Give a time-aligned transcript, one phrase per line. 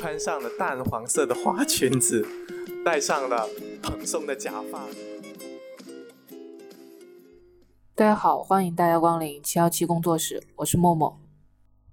[0.00, 2.26] 穿上了淡黄色的花裙子，
[2.82, 3.46] 戴上了
[3.82, 4.88] 蓬松的假发。
[7.94, 11.20] 大家好，欢迎大家光临七幺七工作室，我是默默。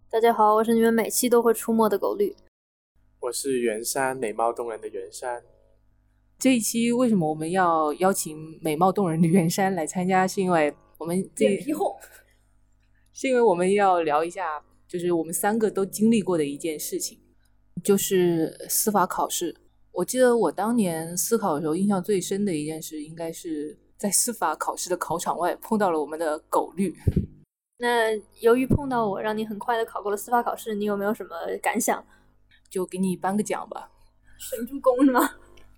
[0.10, 2.34] 大家好，我是你们每期都会出没的狗绿。
[3.20, 5.44] 我是袁山，美貌动人的袁山。
[6.40, 10.26] 这一期为什么我们要邀请美貌动人的袁山来参加？
[10.26, 11.98] 是因为我们这皮厚，
[13.12, 17.20] 是因为我们要聊一下，就是我们三个都经历过的一件事情，
[17.84, 19.56] 就是司法考试。
[19.92, 26.96] 我记得我当年司考的时候，印象最深的一件事，应该是在司法考试的考场外碰到了我们的狗绿。
[27.80, 32.04] 那由于碰到我，让你很快的考过了司法考试，你有没有什么感想？
[32.70, 33.90] 就给你颁个奖吧。
[34.38, 35.22] 神助攻是吗？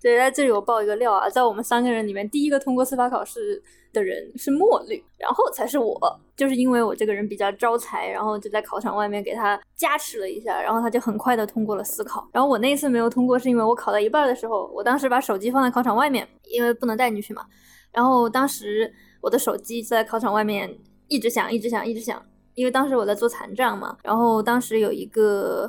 [0.00, 3.62] 对，在这里我爆一个料啊，在我们三个人里面，第一个通过司法考试
[3.92, 6.20] 的人是墨绿，然后才是我。
[6.36, 12.26] 就是因为我这个人比较招财，然后就在考场外面给他加持了一下，然后他就很快的通过了司考。
[12.32, 17.44] 然后我那次没有通过，是因为我考到一半的时候，我当时把手机放在考场外面，因为不能带进去嘛。
[17.92, 18.90] 然后当时
[19.20, 20.78] 我的手机在考场外面。
[21.12, 25.68] 一直响，一直响，一直响，因为当时我在做残障嘛，然后当时有一个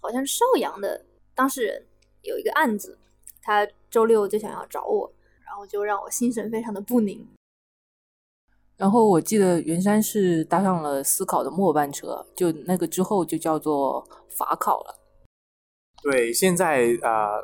[0.00, 1.00] 好像是邵阳的
[1.32, 1.80] 当事人
[2.22, 2.98] 有一个案子，
[3.50, 5.12] 他周六就想要找我，
[5.44, 7.26] 然后就让我心神非常的不宁。
[8.76, 15.00] 然后我记得袁山是搭上了思考的末班车，就那个之后就叫做法考了。
[16.00, 17.42] 对，现在啊。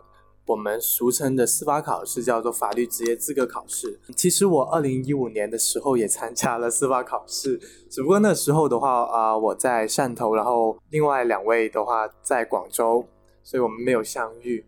[0.49, 3.99] 我们俗称的司法考试叫做法律职业资格考试。
[4.15, 7.59] 其实我二零一五年的时候也参加了司法考试，
[7.91, 13.05] 只不过那时候的话啊，我在汕头，然后另外两位的话在广州，
[13.43, 14.65] 所以我们没有相遇。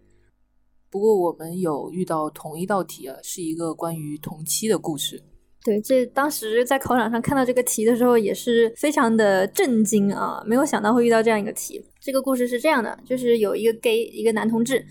[0.91, 5.23] 不过我们有遇到同一道题啊，是一个关于同期的故事。
[5.65, 10.43] 对，这当时在考场上看到这个题的时候，也是非常的震惊啊！
[10.47, 11.85] 没有想到会遇到这样一个题。
[12.01, 14.85] 这个故事是这样的，就是有一个 gay，一个男同志。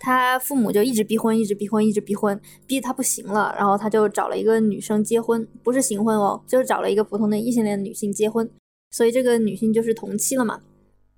[0.00, 8.50] 他父母就一直逼婚，一直逼婚，一直逼婚，逼他不行了，然后他就找了一个女生结婚，不是行婚哦，就是找了一个普通的异性恋女性结婚，
[8.90, 10.60] 所以这个女性就是同妻了嘛。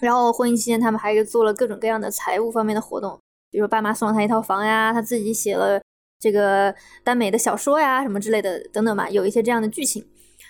[0.00, 3.18] 然后婚姻期间，他们还做了各种各样的财务方面的活动，
[3.54, 5.80] 比如爸妈送了他一套房呀，他自己写了
[6.18, 10.04] 这个耽美的小说呀，什么之类的等等嘛，有一些这样的剧情。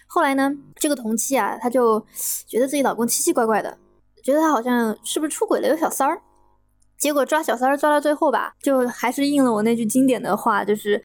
[0.07, 2.01] 后来呢，这个同妻啊，他就
[2.47, 3.77] 觉得自己老公奇奇怪怪的，
[4.23, 6.23] 觉得他好像是不是出轨了，有小三儿。
[6.97, 11.05] 结果抓小三儿抓到最后吧，就还是应了我那句经典的话，就是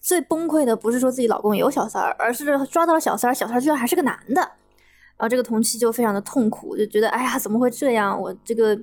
[0.00, 4.40] 最崩溃的不是说自己老公有小三儿，而是抓到了小三儿，小三儿居然还是个男的。
[4.40, 8.16] 然后这个同期就非常的痛苦，就觉得哎呀怎么会这样？
[8.18, 8.78] 我这个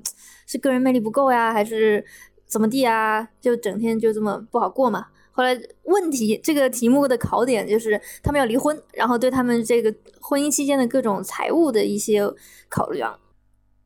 [0.45, 2.03] 是个人魅力不够呀，还是
[2.47, 3.27] 怎么地啊？
[3.39, 5.07] 就整天就这么不好过嘛。
[5.31, 12.21] 后来问题这个题目的考点就是他们要离婚，然后对他们这个婚姻期间的各种财务的一些
[12.69, 13.19] 考量。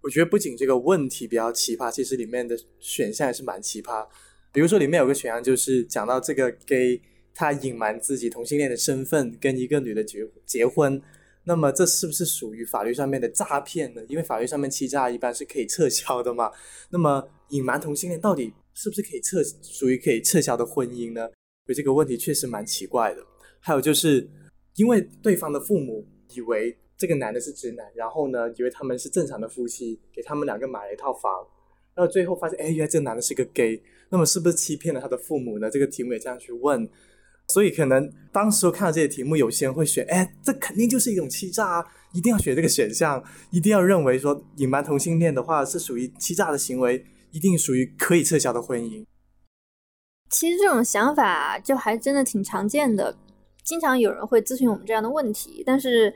[0.02, 4.08] 我觉得不仅这个问题比较奇葩，其实里面的选项也是蛮奇葩。
[4.54, 7.02] 比如说里面有个选项就是讲到这个 gay
[7.36, 11.02] 他隐瞒自己同性恋的身份，跟一个女的结结婚，
[11.46, 14.02] 那么这是不是属于法律上面的诈骗呢？
[14.08, 16.52] 因为法律上面欺诈一般是可以撤销的嘛。
[16.90, 21.28] 那么隐瞒同性恋到底是不是可以撤属于可以撤销的婚姻呢？
[21.66, 23.22] 所以这个问题确实蛮奇怪的。
[23.60, 24.30] 还有就是
[24.76, 26.78] 因为对方的父母以为。
[26.98, 31.48] 这个男的是直男，然后呢，以为他们是正常的夫妻，给他们两个买了一套房，
[31.96, 35.68] 然后最后发现，哎，原来这个男的是个 gay，那么是不是欺骗了他的父母呢？
[35.68, 36.88] 这个题目也这样去问，
[37.52, 49.04] 所以可能当时看到这些题目，有些人会选，哎，这肯定就是一种欺诈啊，一定要选这个选项，一定要认为说隐瞒同性恋的话是属于欺诈的行为，一定属于可以撤销的婚姻。
[50.30, 53.18] 其实这种想法就还真的挺常见的，
[53.64, 56.14] 经常有人会咨询我们这样的问题，但是。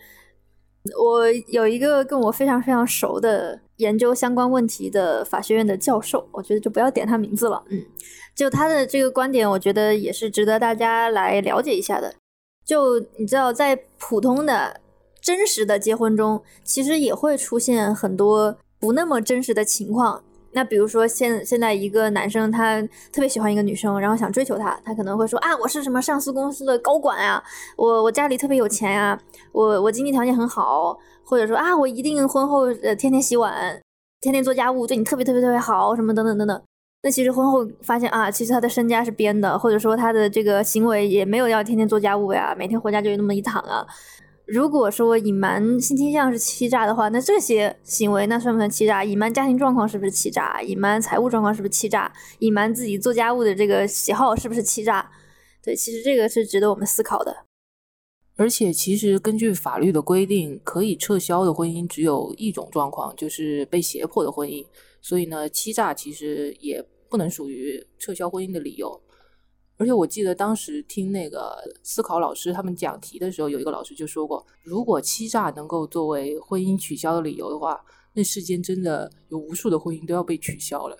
[1.03, 7.65] 我有一个跟我非常非常熟的研究相关问题的法学院的教授，我觉得就不要点他名字了。
[7.71, 7.83] 嗯，
[8.35, 12.13] 就他的这个观点，我觉得也是值得大家来了解一下的。
[12.65, 14.81] 就你知道，在普通的
[15.21, 20.23] 真实的结婚中，其实也会出现很多不那么真实的情况。
[20.51, 27.43] 那比如说，现现在一个男生他特别喜欢一个女生，然后想追求她，他可能会说啊，我是什么上市公司的高管啊，
[27.75, 29.19] 我我家里特别有钱呀，
[29.51, 33.81] 我我经济条件很好，或者说啊，我一定婚后呃天天洗碗，
[34.21, 36.61] 天天做家务，对你特别特别特别好，什么等等等等。
[37.05, 43.85] 那其实婚后发现啊，其实他的身家是编的，或者说他的这个行为也没有要天天做家务呀，每天回家就那么一躺啊。
[44.47, 49.03] 如果说隐瞒性倾向是欺诈的话，那这些行为那算不算欺诈？
[49.03, 50.59] 隐瞒家庭状况是不是欺诈？
[50.63, 52.11] 隐瞒财务状况是不是欺诈？
[52.39, 55.11] 隐瞒自己做家务的这个喜好是不是欺诈？
[55.63, 57.45] 对，其实这个是值得我们思考的。
[58.35, 64.65] 而且，其实根据法律的规定，可以撤销的婚姻只有一种状况，就是被胁迫的婚姻。
[65.01, 66.83] 所以呢，欺诈其实也
[67.15, 69.01] 不能属于撤销婚姻的理由。
[69.77, 77.81] 而且我记得当时听那个思考老师他们讲题的时候，有一个老师就说过，如果欺诈能够作为婚姻取消的理由的话，
[78.15, 80.97] 那世间真的有无数的婚姻都要被取消了。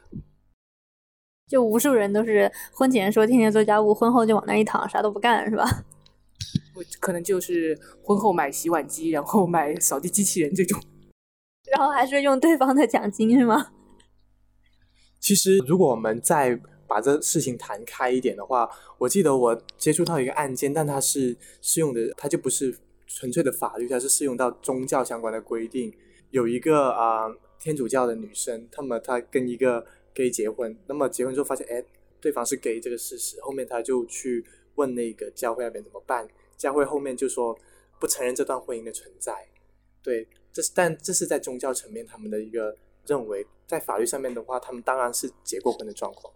[1.49, 5.65] 就无数人都是婚前说天天做家务，婚后就往那一躺，啥都不干，是吧？
[6.75, 10.81] 我可能就是婚后买洗碗机，然后买扫地机器人这种，
[11.71, 13.71] 然后还是用对方的奖金是吗？
[15.25, 16.55] 其实，如果我们再
[16.85, 18.69] 把这事情谈开一点的话，
[18.99, 22.77] 我记得我接触到一个案件，但它是适用的，它就不是
[23.07, 25.91] 纯粹的法律，它是适用到宗教相关的规定。
[26.29, 27.25] 有一个啊
[27.59, 29.83] 天主教的女生，那么她跟一个
[30.13, 31.83] gay 结婚，那么结婚之后发现，哎，
[32.21, 34.45] 对方是 gay 这个事实，后面她就去
[34.75, 36.27] 问那个教会那边怎么办。
[36.55, 37.57] 教会后面就说
[37.99, 39.33] 不承认这段婚姻的存在，
[40.03, 42.77] 对，这是但这是在宗教层面他们的一个
[43.07, 46.33] 认为，在法律上面的话，他们当然是结过婚的状况。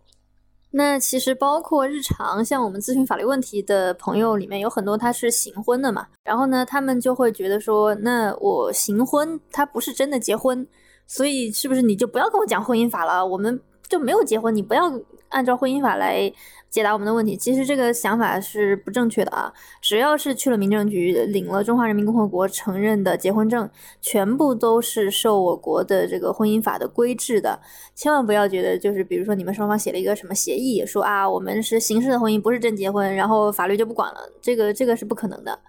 [0.71, 10.67] 那其实包括日常像我们咨询法律问题的朋友里面有很多他是行婚的嘛，然后呢，他们就会觉得说，那我行婚他不是真的结婚，
[11.07, 13.25] 所以是不是你就不要跟我讲婚姻法了？
[13.25, 14.83] 我们就没有结婚，你不要
[15.29, 16.31] 按照婚姻法来。
[16.69, 19.51] 解答我们的问题，其实这个想法是不正确的啊！
[19.81, 23.67] 只要是去了民政局领了中华人民共和国承认的结婚证，
[24.01, 27.59] 全部都是受我国的这个婚姻法的规制的。
[27.95, 34.19] 千万不要觉得就是比如说你们双方写了一个什么协议，说啊我们是形式的婚姻，不是真结婚，然后法律就不管了。
[34.39, 35.59] 这个这个是不可能的。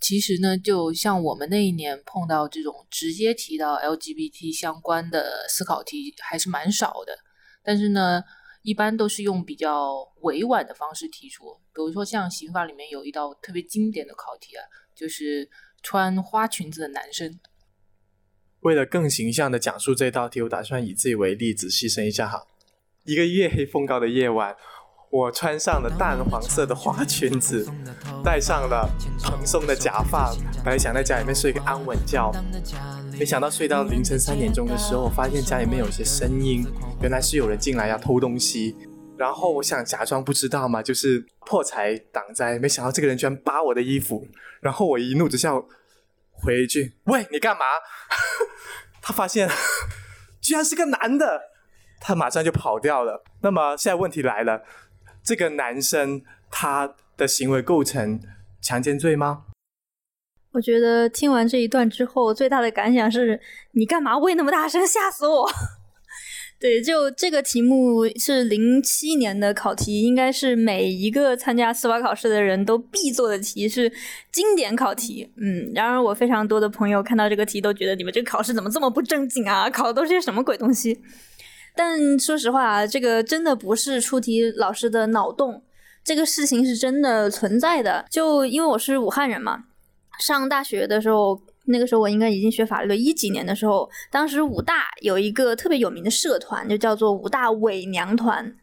[0.00, 7.18] 其实呢，就像我们那一年碰到这种直接提到 LGBT 相关的思考题还是蛮少的，
[7.64, 8.22] 但是呢。
[8.62, 14.64] 一般都是用比较委婉的方式提出，比如说像刑法里面有一道特别经典的考题啊，
[14.94, 15.48] 就是
[15.82, 17.38] 穿花裙子的男生。
[18.60, 22.46] 为了更形象的讲述这道题，我打算以自己为例子，牺牲一下哈。
[23.04, 24.54] 一个月黑风高的夜晚。
[25.10, 27.68] 我穿上了淡黄色的花裙子，
[28.24, 28.88] 戴上了
[29.24, 30.32] 蓬松的假发，
[30.64, 32.32] 本来想在家里面睡个安稳觉，
[33.18, 36.64] 没想到睡到凌晨三点钟的时候，发现家里面有些声音，
[37.02, 38.76] 原来是有人进来要偷东西。
[39.18, 44.28] 然后我想假装不知道嘛，就是破财挡灾，没想到这个人居然扒我的衣服，
[44.60, 45.52] 然后我一怒之下
[46.30, 47.64] 回一句：“喂，你干嘛？”
[49.02, 49.50] 他发现
[50.40, 51.40] 居然是个男的，
[52.00, 53.24] 他马上就跑掉了。
[53.42, 54.62] 那么现在问题来了。
[55.24, 58.20] 这个男生他的行为构成
[58.60, 59.44] 强奸罪吗？
[60.52, 63.40] 我觉得听完这一段之后，最大的感想是
[63.72, 65.48] 你干嘛喂那么大声，吓死我！
[66.58, 73.90] 对，就这个题目是零七年的考题，应该是每一个参加司法考试的人都必做的题，是
[74.30, 75.32] 经典考题。
[75.36, 79.70] 嗯，然而我非常多的朋友看到这个题都觉得你们这个考试怎么这么不正经啊？
[79.70, 81.00] 考的都是些什么鬼东西？
[81.74, 85.62] 但说实话啊，这个真的不是出题老师的脑洞，
[86.04, 88.04] 这个事情是真的存在的。
[88.10, 89.64] 就因为我是武汉人嘛，
[90.18, 98.56] 上大学的时候，那个时候我应该已经学法律了，一几年的时候，当时武大有一个特别有名的社团，就叫做武大伪娘团。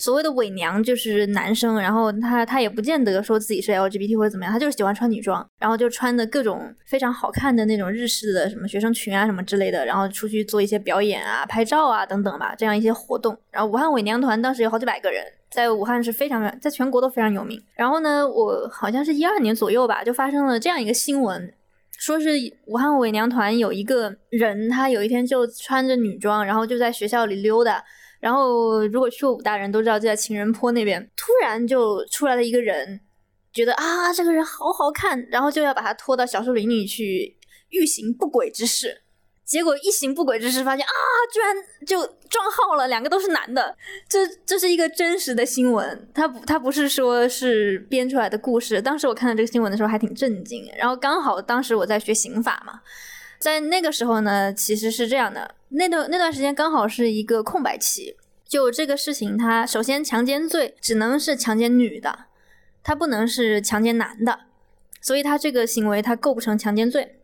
[0.00, 13.36] 所谓的伪娘就是男生，然后他他也不见得说自己是 LGBT 或者怎么样，他就是喜欢穿女装，然后就穿的各种非常好看的那种日式的什么学生裙啊什么之类的，然后出去做一些表演啊、拍照啊等等吧，这样一些活动。
[13.50, 17.62] 然后武汉伪娘团当时有好几百个人，在武汉是非常在全国都非常有名。
[17.74, 21.52] 然后呢，我好像是一二年左右吧，就发生了这样一个新闻，
[21.98, 22.30] 说是
[22.64, 27.84] 武汉伪娘团有一个人，他有一天就穿着女装，然后就在学校里溜达。
[28.20, 33.00] 然后，如果去过武大人都知道，就在情人坡那边，突然就出来了一个人，
[33.50, 37.38] 觉得啊，这个人好好看，然后就要把他拖到小树林里去
[37.70, 39.02] 欲行不轨之事。
[39.46, 40.92] 结果一行不轨之事，发现啊，
[41.32, 43.74] 居然就撞号了，两个都是男的。
[44.08, 48.80] 这这是一个真实的新闻，他不他不是说是编出来的故事。
[48.80, 50.70] 当时我看到这个新闻的时候还挺震惊。
[50.78, 52.80] 然后刚好当时我在学刑法嘛。
[53.40, 58.14] 在那个时候呢，其实是这样的，那段那段时间刚好是一个空白期。
[58.46, 62.26] 就这个事情，它首先强奸罪只能是强奸女的，
[62.82, 64.40] 他不能是强奸男的，
[65.00, 67.16] 所以他这个行为它构不成强奸罪。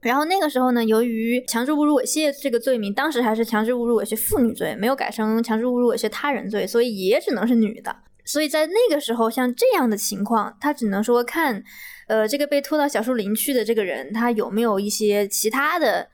[0.00, 7.96] 然后那个时候呢，由于强制侮辱猥亵这个罪名当时还是强制侮辱猥亵妇女罪，没有改成强制侮辱猥亵他人罪，所以也只能是女的。
[8.24, 11.64] 所以在那个时候，像这样的情况，他只能说看。
[12.12, 16.06] 呃，这个被拖到小树林去的这个人，他有没有一些其他的，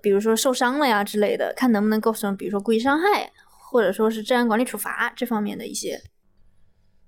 [0.00, 3.32] 比如说受伤了呀之类的，看能不能构成，比如说故意伤害，
[3.68, 6.00] 或者说是治安管理处罚这方面的一些。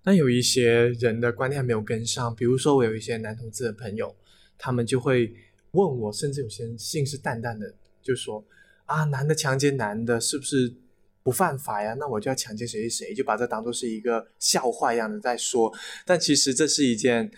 [0.02, 4.12] 那有一些人的观念还没有跟上，比如说我有一些男同志的朋友，
[4.58, 5.32] 他们就会
[5.70, 7.72] 问我，甚至有些人信誓旦旦的
[8.02, 8.44] 就说
[8.86, 10.74] 啊，男的强奸男的是不是
[11.22, 11.94] 不犯法呀？
[11.94, 15.72] 那我就要强奸谁谁谁，就把这当做是一个笑话一样的在说。
[16.04, 17.30] 但其实这是一件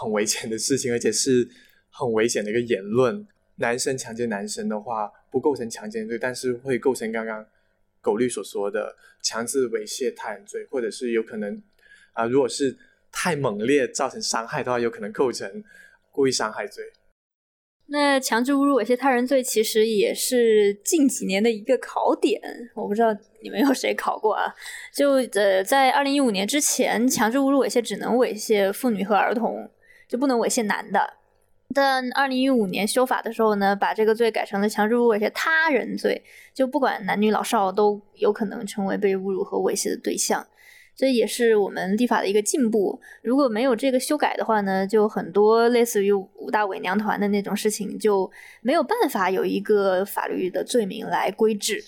[0.00, 1.46] 很危险的事情，而且是
[1.90, 3.26] 很危险的一个言论。
[3.56, 7.44] 男生强奸男生的话，不构成强奸罪，但是会构成刚刚
[8.00, 11.62] 狗律所说的强制猥亵他人罪，或者是有可能。
[12.12, 12.76] 啊，如果是
[13.12, 15.62] 太猛烈造成伤害的话，有可能构成
[16.10, 16.82] 故意伤害罪。
[17.92, 22.40] 那强制侮辱猥亵他人罪其实也是近几年的一个考点，
[22.74, 24.54] 我不知道你们有谁考过啊？
[24.94, 29.68] 就呃，在二零一五年之前，强制侮辱猥亵只能猥亵妇女和儿童，
[30.10, 31.14] 就不能猥亵男的。
[31.72, 36.20] 但二零一五年修法的时候呢，把这个罪改成了强制猥亵他人罪，
[36.52, 40.44] 就不管男女老少都有可能成为被侮辱和猥亵的对象。
[40.96, 43.00] 这也是我们立法的一个进步。
[43.22, 48.28] 如果没有这个修改的话呢，就很多类似于五大伪娘团的那种事情就
[48.60, 51.84] 没有办法有一个法律的罪名来规制。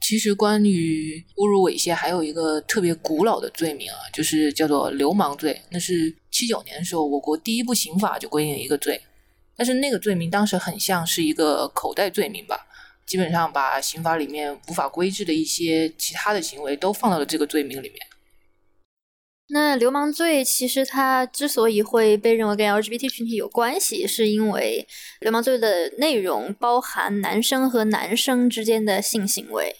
[0.00, 5.60] 其实，关于侮辱猥亵，还有一个特别古老的罪名啊，就是叫做流氓罪。
[5.70, 9.00] 那是七九年的时候，我国第一部刑法就规定了一个罪，
[9.56, 12.66] 但是那个罪名当时很像是一个口袋罪名吧。
[13.06, 17.98] 基本上把刑法里面无法规制的一些其他的行为都放到了这个罪名里面。
[19.48, 24.86] 那流氓罪其实它之所以会被认为跟 LGBT 群体有关系，是因为
[25.20, 29.76] 流氓罪的内容包含男生和男生之间的性行为。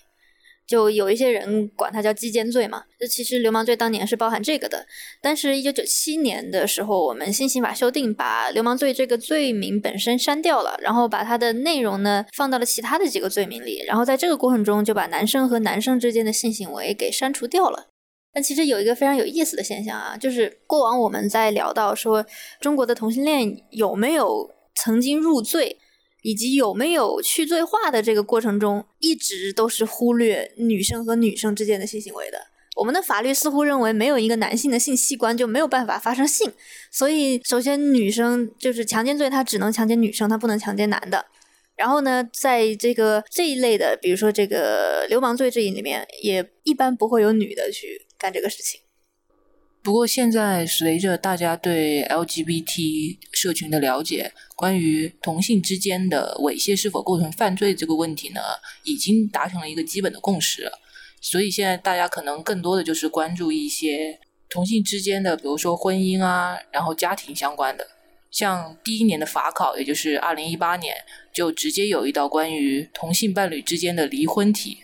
[0.71, 4.87] 就有一些人管它叫鸡奸罪嘛，这其实流氓罪当年是包含这个的。
[5.21, 17.89] 但是，一九九七年的时候，我们新刑法修订，把流氓罪这个罪名本身删掉了，然后把它的内容呢放到了其他的几个罪名里，然后在这个过程中就把男生和男生之间的性行为给删除掉了。
[18.33, 22.25] 但其实有一个非常有意思的现象啊，就是过往我们在聊到说
[22.61, 25.79] 中国的同性恋有没有曾经入罪。
[26.23, 32.49] 以及有没有去罪化的这个过程中，一直都是忽略女生和女生之间的性行为的。
[32.77, 36.51] 我们的法律似乎认为，没有一个男性的性器官就没有办法发生性。
[36.91, 41.27] 所以，首先女生就是强奸罪，它只能强奸女生，它不能强奸男的。
[41.77, 48.81] 然后呢，在这个这一类的，比如说这个流氓罪这一里面，也一般不会有女的去干这个事情。
[49.83, 58.41] 不过现在随着大家对 LGBT 社群的了解，关于同性之间的猥亵是否构成犯罪这个问题呢，
[58.85, 60.71] 已经达成了一个基本的共识。
[61.23, 64.19] 所以现在大家可能更多的就是关注一些
[64.51, 67.87] 同性之间的，比如说婚姻啊，然后家庭相关的。
[68.31, 70.95] 像第一年的法考，也就是二零一八年，
[71.33, 74.79] 就直接有一道关于同性伴侣之间的离婚题。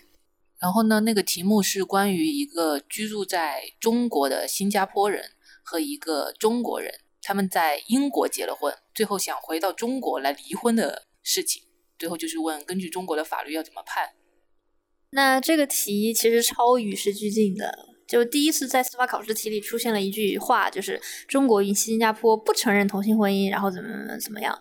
[0.58, 5.32] 然后呢，那个题目是关于一个居住在中国的新加坡人
[5.62, 11.62] 和一个中国人，他们在英国结了婚，最后想回到中国来离婚的事情。
[11.98, 14.10] 最后就是问，根据中国的法律要怎么判？
[15.10, 24.60] 那这个题其实超与时俱进的，就第一次在司法考试题里出现了一句话，就是中国与新加坡不承认同性婚姻，然后怎么怎么样。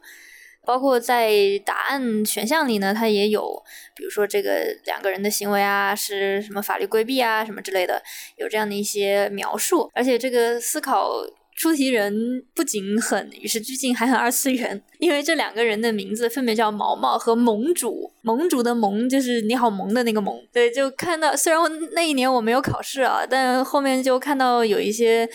[0.66, 1.32] 包括在
[1.64, 8.02] 答案选项里呢，它也有，比如说这个两个人的行为啊，是什么法律规避啊，什么之类的，
[8.38, 9.90] 有这样的一些描述。
[9.94, 11.12] 而且这个思考
[11.56, 18.12] 出题人不仅很与时俱进，还很二次元，因为这两个人的名字分别叫毛毛和盟主。
[18.22, 20.40] 盟主的盟就是你好萌的那个萌。
[20.52, 21.62] 对，就看到虽然
[21.94, 25.28] 那一年我没有考试啊，但后面就看到有一些。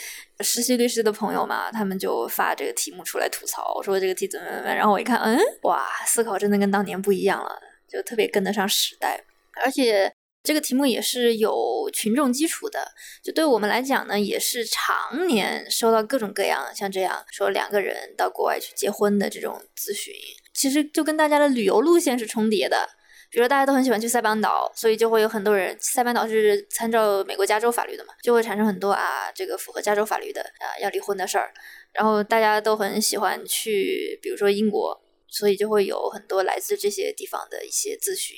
[0.42, 4.74] 实习律师的朋友嘛，他们就发这个题目出来吐槽，说这个题怎么怎么。
[4.74, 9.22] 然后我一看，嗯，哇，思考真的跟当年不一样了，就特别跟得上时代。
[9.62, 10.10] 而且
[10.42, 12.92] 这个题目也是有群众基础的，
[13.22, 20.14] 就对我们来讲呢，也是常年收到各种各样像这样说两个人到国外去结婚的这种咨询，
[20.54, 22.88] 其实就跟大家的旅游路线是重叠的。
[23.32, 25.76] 比如说大家都很喜欢去塞班岛，所以就会有很多人。
[25.80, 31.52] 塞班岛是参照美国加州法律的嘛，就会产生很多啊，这个符合加州法律的啊要离婚的事儿。
[31.92, 38.36] 然后大家都很喜欢去，比如说英国，所以就会有很多来自这些地方的一些咨询。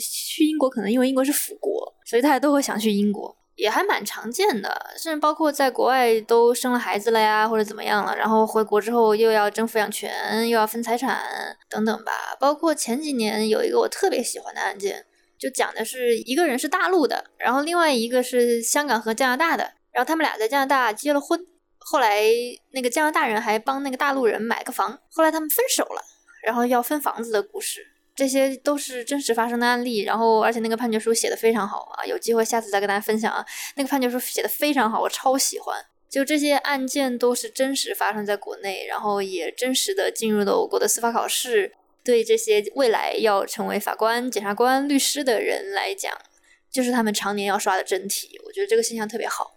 [0.00, 3.36] 去英国可能因为英国是辅国，所以大家都会想去英国。
[3.56, 12.36] 也还蛮常见的，甚至包括在国外都生了孩子了呀，或者怎么样了，然后回国之后又要争抚养权，又要分财产等等吧。
[12.40, 15.06] 包括前几年有一个我特别喜欢的案件，
[15.38, 21.46] 就讲的是一个人是大陆的，然后另外一个是香港和加拿大的，然后他们俩在加拿大结了婚，
[21.78, 22.24] 后来
[22.72, 26.02] 那个加拿大人还帮那个大陆人买个房，后来他们分手了，
[26.42, 27.86] 然后要分房子的故事。
[28.14, 33.44] 这些都是真实发生的案例，然后而且那个判决书写的非常好啊，有机会下次再跟大家分享啊。
[33.76, 35.84] 那个判决书写的非常好，我超喜欢。
[36.08, 41.72] 就这些案件都是真实发生在国内，然后也真实的进入了我国的司法考试。
[42.04, 46.12] 对这些未来要成为法官、检察官、律师的人来讲，
[46.70, 48.38] 就是他们常年要刷的真题。
[48.44, 49.54] 我觉得这个现象特别好。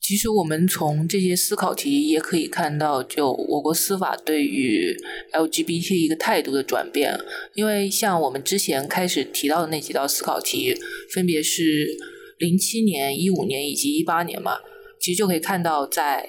[0.00, 4.96] 其实我们从这些思考题也可以看到，就我国司法对于
[5.32, 7.18] LGBT 一个态度的转变。
[7.54, 10.72] 因为像我们之前开始提到的那几道思考题，
[11.12, 11.96] 分别是
[12.38, 14.58] 零七年、一五年以及一八年嘛，
[15.00, 16.28] 其实就可以看到，在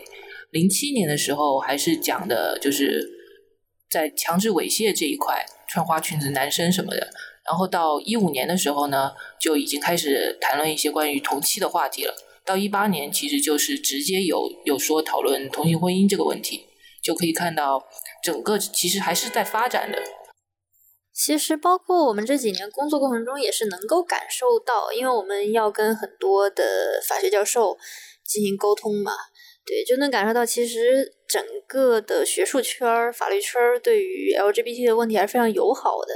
[0.50, 3.08] 零七年的时候还是讲的就是
[3.92, 7.08] 在强制猥亵这一块，穿花裙子男生什么的。
[7.48, 12.16] 然后到一五年的时候呢，就已经开始谈论一些关于同妻的话题了。
[12.48, 16.66] 到一八年，其实就是直接有有说讨论同性婚姻这个问题，
[17.04, 17.84] 就可以看到
[18.24, 20.02] 整个其实还是在发展的。
[21.14, 27.78] 其实包括我们这几年工作过程中，也是能够感受到，因为我们要跟很多的法学教授
[28.24, 29.12] 进行沟通嘛，
[29.66, 36.14] 对，就能感受到其实整个的学术圈、法律圈对于 LGBT 的问题还是非常友好的。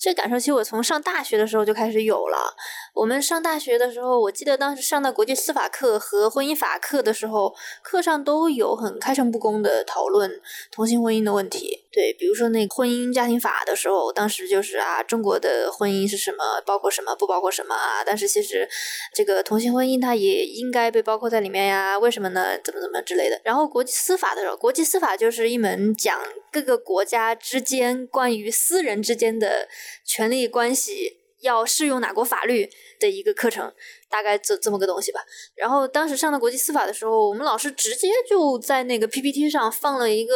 [0.00, 2.56] 这感受其实我从上大学的时候就开始有了。
[2.94, 10.40] 我们上大学的时候，我记得当时上到国际司法课和婚姻法课的时候，课上都有很开诚布公的讨论
[10.72, 11.84] 同性婚姻的问题。
[11.92, 18.04] 对，比如说那婚姻家庭法的时候，当时就是啊，中国的婚姻是什么，包括什么，不包括什么啊？
[18.06, 18.68] 但是其实
[19.12, 21.98] 这个同性婚姻它也应该被包括在里面呀？
[21.98, 22.56] 为什么呢？
[22.62, 23.40] 怎么怎么之类的。
[23.44, 26.16] 然后国际司法的时候，国际司法就是一门讲
[26.52, 29.68] 各个国家之间关于私人之间的
[30.04, 32.70] 权利关系要适用哪国法律
[33.00, 33.72] 的一个课程，
[34.08, 35.18] 大概这这么个东西吧。
[35.56, 40.34] 然后当时上的国际司法的时候，我们老师直接就在那个 PPT 上放了一个。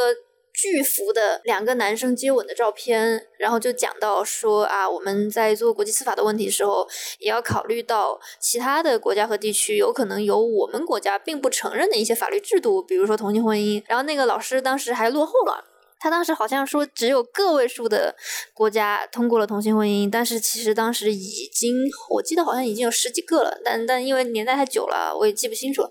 [0.55, 13.83] 巨幅的两个男生接吻的照片，然后就讲到说啊，我们在做国际司法的问题的时候，也要考虑到其他的国家和地区有可能有我们国家并不承认的一些法律制度，比如说同性婚姻。
[13.89, 15.65] 然后那个老师当时还落后了，
[15.99, 18.15] 他当时好像说只有个位数的
[18.53, 21.75] 国家通过了同性婚姻，但是其实当时已经
[22.11, 25.83] 我记得好像已经有十几个了，但但因为年代太久了，我也记不清楚。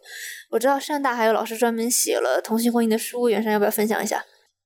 [0.52, 4.23] 我知道汕大还有老师专门写了同性婚姻的书，袁山要不要分享一下？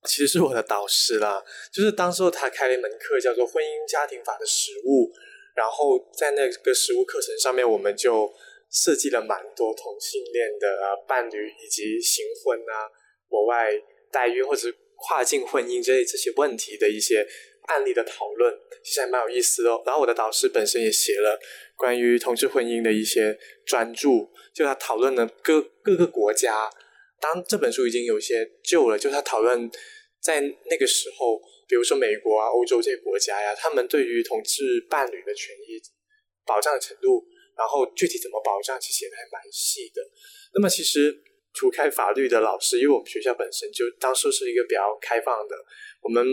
[0.07, 5.05] 其实是我的导师啦， 就是当时候他开了一门课叫做《婚姻家庭法的实务》，
[5.55, 8.33] 然后在那个实务课程上面，我们就
[8.71, 10.67] 设计了蛮多同性恋的
[11.07, 12.89] 伴侣以及新婚啊、
[13.29, 13.69] 国外
[14.11, 17.27] 代孕或者跨境婚姻这这些问题的一些
[17.67, 19.83] 案例的讨论，其实还蛮有意思哦。
[19.85, 21.39] 然后我的导师本身也写了
[21.77, 24.09] 关于同志婚姻的一些专著，
[24.53, 26.69] 就他讨论了各各个国家。
[27.19, 29.69] 当这本书已经有些旧了，就他讨论
[30.21, 35.82] 在那个时候，比如说美国啊、欧洲这些国家呀，他们对于同志伴侣的权益
[36.45, 37.25] 保障程度，
[37.58, 40.01] 然后具体怎么保障，其实写的还蛮细的。
[40.53, 45.56] 那么，其实除开法律的老师，因为我们学校本身就当初是一个比较开放的，
[46.01, 46.25] 我们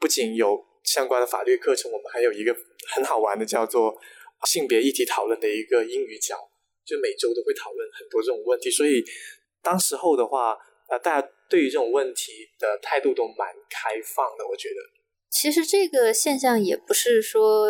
[0.00, 2.56] 不仅有相关的法律课程，我们还有一个
[2.94, 3.96] 很好玩的叫做
[4.44, 6.36] 性别议题讨论的一个英语角，
[6.84, 9.04] 就每周都会讨论很多这种问题，所以。
[9.60, 10.56] 当时候的话，
[10.88, 14.74] 呃，大家对于这种问题的态度都蛮开放的，我觉得。
[15.30, 17.68] 其实这个现象也不是说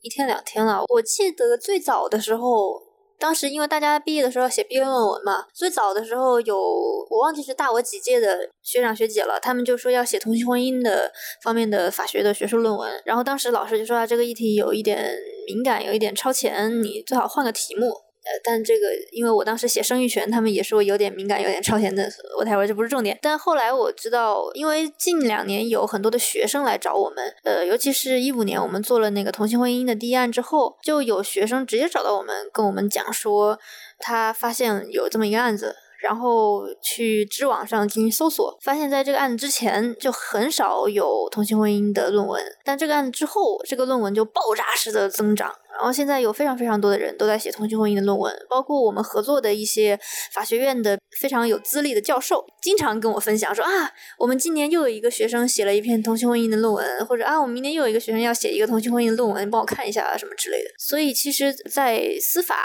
[0.00, 0.84] 一天两天了。
[0.88, 2.80] 我记得最早的时候，
[3.18, 11.12] 当时因为大家毕业的时候要写毕业论文嘛，最早的时候有我忘记是大我几届的学长学姐了，他们就说要写同性婚姻的
[11.42, 15.14] 方面的法学的学术论文，然后当时老师就说啊，这个议题有一点
[15.46, 17.92] 敏感，有一点超前，你最好换个题目。
[18.22, 23.18] 呃，但这个因为我当时写生育权，他们也说有点敏感，有点超前的，我待会儿这不是重点。
[23.22, 33.58] 但后来我知道，因为近两年有很多的学生来找我们，呃，尤其是一五年我们做了那个同性婚姻的第一案之后，就有学生直接找到我们，跟我们讲说，
[33.98, 35.76] 他发现有这么一个案子。
[36.02, 45.54] 然后去知网上进行搜索，发现在这个案子之前就很少有同性婚姻的论文，但这个案子之后，这个论文就爆炸式的增长。
[45.80, 49.98] 然后现在有非常非常多的人都在写同性婚姻的论文，包括我们合作的一些
[50.32, 60.70] 法学院的非常有资历的教授，经常跟我分享说啊，我们今年又有一个学生写了一篇同性婚姻的论文，或者啊，我们明年又有一个学生要写一个同性婚姻的论文，你帮我看一下啊什么之类的。
[60.78, 62.56] 所以其实，在司法。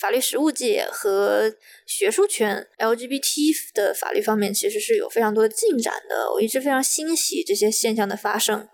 [0.00, 1.52] 法律实务界和
[1.84, 6.32] 学术圈 LGBT 的法律方面，其实是有非常多的进展的。
[6.32, 8.66] 我一直非常欣喜这些现象的发生。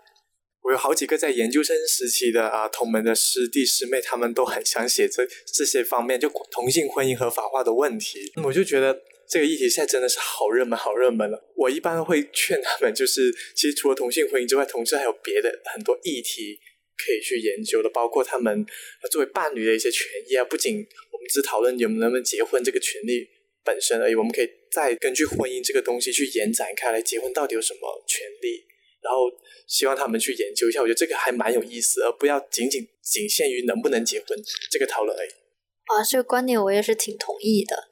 [0.67, 8.29] 我有好几个在研究生时期的啊同门的师弟师妹，他们都很想写这这些方面，就同性婚姻合法化的问题。
[8.43, 11.41] 我就觉得这个议题现在真的是好热门，好热门了。
[11.55, 16.59] 我一般会劝他们，就是其实除了同性婚姻之外，同志还有别的很多议题
[16.97, 18.65] 可以去研究的，包括他们
[19.09, 20.43] 作为伴侣的一些权益啊。
[20.43, 23.25] 不仅我们只讨论你们能不能结婚这个权利
[23.63, 28.65] 本身而已，我们可以再根据婚姻这个东西去延展开来，结婚到底有什么权利，
[29.07, 29.31] 然后
[29.65, 30.81] 希望他们去研究一下。
[30.81, 34.37] 我觉得这个还蛮有意思，而不要仅仅仅限于能不能结婚
[34.69, 35.29] 这个讨论而已。
[35.29, 37.87] 啊，这个观点我也是挺同意的。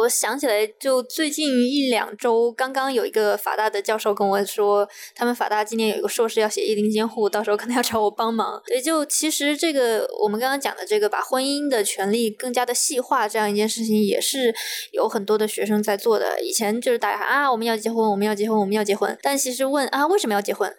[0.00, 8.62] 我想起来，就最近一两周，刚刚有一个法大的教授跟我说，他们法大今年有一个硕士要写一零监护，到时候可能要找我帮忙。
[8.66, 14.54] 对，就其实这个我们刚刚讲的这个，把婚姻的权利更加的细化这样一件事情，也是
[14.92, 16.40] 有很多的学生在做的。
[16.42, 20.74] 以前就是大家啊，我们要结婚，我们要结婚，我们要结婚，但其实问啊，为什么要结婚？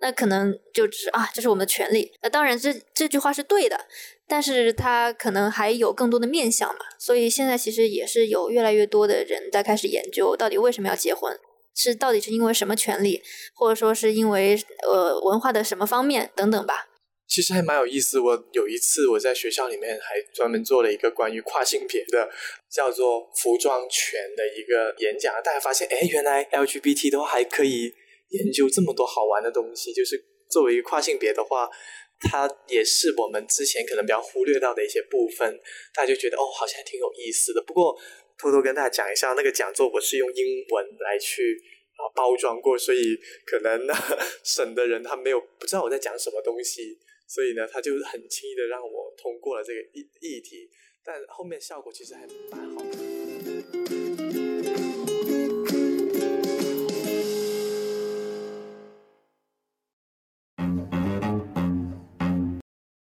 [0.00, 2.12] 那可能就只啊，这是我们的权利。
[2.22, 3.86] 那当然，这这句话是对的，
[4.26, 6.80] 但是它可能还有更多的面向嘛。
[6.98, 11.38] 所以现在其实也是有越来越多的人在开始研究，到底为什么要结婚？
[11.72, 13.22] 是到底是因为什么权利，
[13.54, 16.88] 或者说是因为呃文化的什么方面等等吧。
[17.28, 18.18] 其实还蛮有意思。
[18.18, 22.28] 我有一次我在学校里面还专门做了一个关于跨性别的
[22.68, 27.94] 叫做服装权的一个演讲，大家发现，哎，原来 LGBT 都还可以。
[28.30, 31.68] 研究这么多好玩的东西，就是作为跨性别的话，
[32.20, 35.60] 它也是我们之前可能比较忽略到的一些部分，
[35.94, 37.62] 大家就觉得哦，好像还挺有意思的。
[37.62, 37.96] 不过
[38.38, 41.60] 偷偷跟大家讲一下，那个讲座我是用英文来去
[41.96, 43.16] 啊包装过，所以
[43.46, 43.94] 可能呢
[44.44, 50.70] 省的人他没有不知道我在讲什么东西，所以呢他就很轻易的让我通过了这个议议题，
[51.04, 53.09] 但后面效果其实还蛮好的。